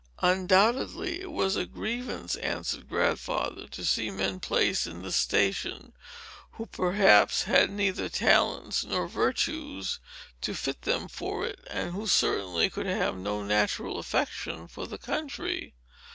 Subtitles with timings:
[0.23, 5.93] "Undoubtedly it was a grievance," answered Grandfather, "to see men placed in this station,
[6.53, 9.99] who perhaps had neither talents nor virtues
[10.41, 14.97] to fit them for it, and who certainly could have no natural affection for the
[14.97, 15.75] country.